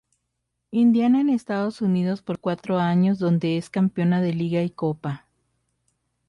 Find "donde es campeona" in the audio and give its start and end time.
3.19-4.19